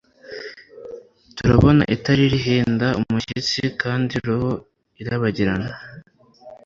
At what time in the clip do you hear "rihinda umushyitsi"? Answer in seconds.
2.33-3.61